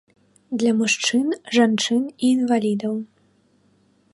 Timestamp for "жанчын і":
1.57-2.31